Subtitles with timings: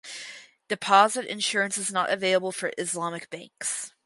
[0.67, 3.93] Deposit insurance is not available for Islamic banks.